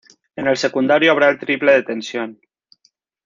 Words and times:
En 0.35 0.47
el 0.47 0.57
secundario 0.57 1.11
habrá 1.11 1.29
el 1.29 1.37
triple 1.37 1.73
de 1.73 1.83
tensión. 1.83 2.39